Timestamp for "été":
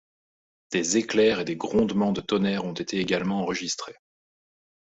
2.73-2.97